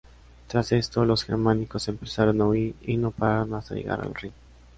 Tras 0.47 0.71
esto 0.71 1.05
los 1.05 1.23
germánicos 1.23 1.87
empezaron 1.87 2.41
a 2.41 2.45
huir 2.47 2.73
y 2.81 2.97
no 2.97 3.11
pararon 3.11 3.53
hasta 3.53 3.75
llegar 3.75 4.01
al 4.01 4.15
Rin. 4.15 4.33